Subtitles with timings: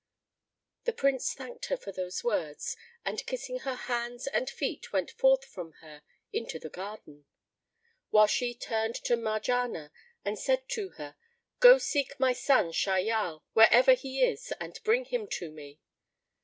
[0.85, 5.45] The Prince thanked her for those words and kissing her hands and feet, went forth
[5.45, 6.01] from her
[6.33, 7.27] into the garden;
[8.09, 9.91] whilst she turned to Marjanah
[10.25, 11.17] and said to her,
[11.59, 15.79] "Go seek my son Shahyal wherever he is and bring him to me."